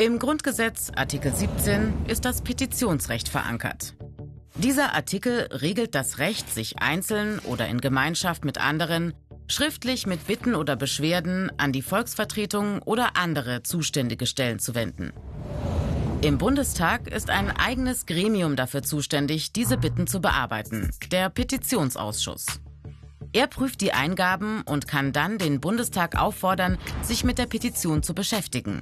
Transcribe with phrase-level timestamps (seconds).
[0.00, 3.96] Im Grundgesetz Artikel 17 ist das Petitionsrecht verankert.
[4.54, 9.12] Dieser Artikel regelt das Recht, sich einzeln oder in Gemeinschaft mit anderen
[9.46, 15.12] schriftlich mit Bitten oder Beschwerden an die Volksvertretung oder andere zuständige Stellen zu wenden.
[16.22, 22.46] Im Bundestag ist ein eigenes Gremium dafür zuständig, diese Bitten zu bearbeiten, der Petitionsausschuss.
[23.34, 28.14] Er prüft die Eingaben und kann dann den Bundestag auffordern, sich mit der Petition zu
[28.14, 28.80] beschäftigen.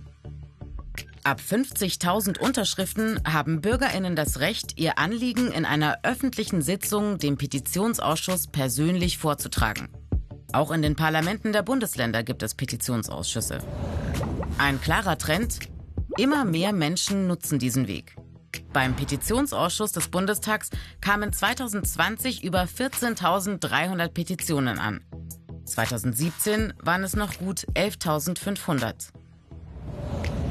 [1.25, 8.46] Ab 50.000 Unterschriften haben Bürgerinnen das Recht, ihr Anliegen in einer öffentlichen Sitzung dem Petitionsausschuss
[8.46, 9.89] persönlich vorzutragen.
[10.53, 13.59] Auch in den Parlamenten der Bundesländer gibt es Petitionsausschüsse.
[14.57, 15.59] Ein klarer Trend,
[16.17, 18.17] immer mehr Menschen nutzen diesen Weg.
[18.73, 25.04] Beim Petitionsausschuss des Bundestags kamen 2020 über 14.300 Petitionen an.
[25.64, 29.12] 2017 waren es noch gut 11.500.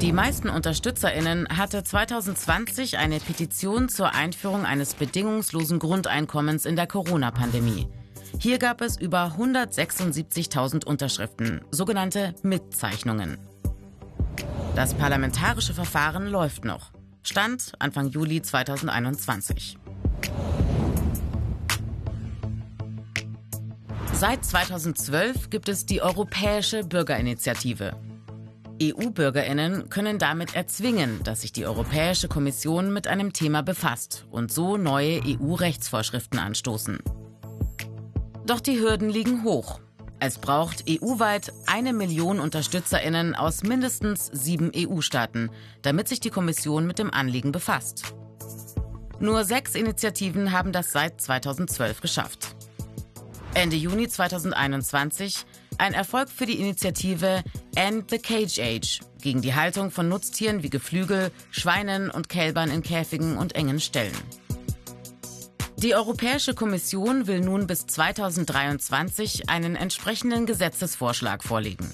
[0.00, 7.88] Die meisten Unterstützerinnen hatte 2020 eine Petition zur Einführung eines bedingungslosen Grundeinkommens in der Corona-Pandemie.
[8.38, 13.38] Hier gab es über 176.000 Unterschriften, sogenannte Mitzeichnungen.
[14.76, 16.92] Das parlamentarische Verfahren läuft noch.
[17.24, 19.78] Stand Anfang Juli 2021.
[24.12, 27.96] Seit 2012 gibt es die Europäische Bürgerinitiative.
[28.82, 34.76] EU-Bürgerinnen können damit erzwingen, dass sich die Europäische Kommission mit einem Thema befasst und so
[34.76, 36.98] neue EU-Rechtsvorschriften anstoßen.
[38.46, 39.80] Doch die Hürden liegen hoch.
[40.20, 45.50] Es braucht EU-weit eine Million Unterstützerinnen aus mindestens sieben EU-Staaten,
[45.82, 48.14] damit sich die Kommission mit dem Anliegen befasst.
[49.20, 52.56] Nur sechs Initiativen haben das seit 2012 geschafft.
[53.54, 55.44] Ende Juni 2021
[55.78, 57.42] ein Erfolg für die Initiative
[57.78, 62.82] End the Cage Age gegen die Haltung von Nutztieren wie Geflügel, Schweinen und Kälbern in
[62.82, 64.16] Käfigen und engen Ställen.
[65.76, 71.88] Die Europäische Kommission will nun bis 2023 einen entsprechenden Gesetzesvorschlag vorlegen.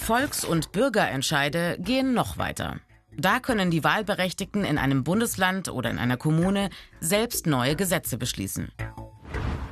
[0.00, 2.78] Volks- und Bürgerentscheide gehen noch weiter.
[3.16, 8.70] Da können die Wahlberechtigten in einem Bundesland oder in einer Kommune selbst neue Gesetze beschließen.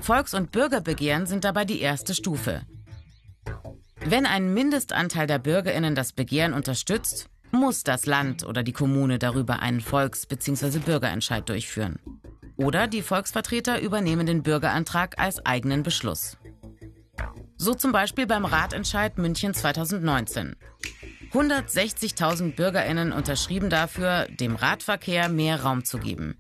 [0.09, 2.63] Volks- und Bürgerbegehren sind dabei die erste Stufe.
[4.01, 9.61] Wenn ein Mindestanteil der Bürgerinnen das Begehren unterstützt, muss das Land oder die Kommune darüber
[9.61, 10.79] einen Volks- bzw.
[10.79, 11.99] Bürgerentscheid durchführen.
[12.57, 16.39] Oder die Volksvertreter übernehmen den Bürgerantrag als eigenen Beschluss.
[17.59, 20.57] So zum Beispiel beim Ratentscheid München 2019.
[21.35, 26.39] 160.000 Bürgerinnen unterschrieben dafür, dem Radverkehr mehr Raum zu geben.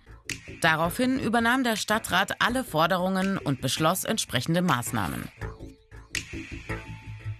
[0.60, 5.28] Daraufhin übernahm der Stadtrat alle Forderungen und beschloss entsprechende Maßnahmen.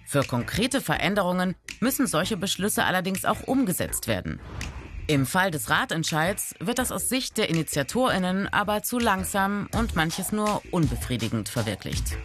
[0.05, 4.39] Für konkrete Veränderungen müssen solche Beschlüsse allerdings auch umgesetzt werden.
[5.07, 10.31] Im Fall des Ratentscheids wird das aus Sicht der Initiatorinnen aber zu langsam und manches
[10.31, 12.15] nur unbefriedigend verwirklicht.